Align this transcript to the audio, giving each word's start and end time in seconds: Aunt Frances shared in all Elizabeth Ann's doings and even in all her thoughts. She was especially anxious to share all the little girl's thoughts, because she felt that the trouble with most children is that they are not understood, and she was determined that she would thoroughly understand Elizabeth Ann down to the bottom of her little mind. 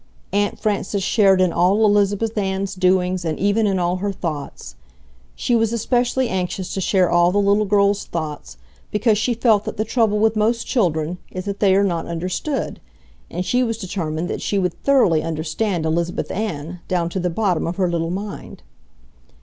Aunt 0.33 0.57
Frances 0.59 1.03
shared 1.03 1.41
in 1.41 1.53
all 1.53 1.85
Elizabeth 1.85 2.35
Ann's 2.35 2.73
doings 2.73 3.23
and 3.23 3.37
even 3.37 3.67
in 3.67 3.77
all 3.77 3.97
her 3.97 4.11
thoughts. 4.11 4.73
She 5.35 5.55
was 5.55 5.71
especially 5.71 6.27
anxious 6.27 6.73
to 6.73 6.81
share 6.81 7.07
all 7.11 7.31
the 7.31 7.37
little 7.37 7.65
girl's 7.65 8.05
thoughts, 8.05 8.57
because 8.89 9.19
she 9.19 9.35
felt 9.35 9.63
that 9.65 9.77
the 9.77 9.85
trouble 9.85 10.17
with 10.17 10.35
most 10.35 10.65
children 10.65 11.19
is 11.31 11.45
that 11.45 11.59
they 11.59 11.75
are 11.75 11.83
not 11.83 12.07
understood, 12.07 12.79
and 13.29 13.45
she 13.45 13.61
was 13.61 13.77
determined 13.77 14.27
that 14.27 14.41
she 14.41 14.57
would 14.57 14.73
thoroughly 14.83 15.21
understand 15.21 15.85
Elizabeth 15.85 16.31
Ann 16.31 16.79
down 16.87 17.07
to 17.09 17.19
the 17.19 17.29
bottom 17.29 17.67
of 17.67 17.75
her 17.75 17.87
little 17.87 18.09
mind. 18.09 18.63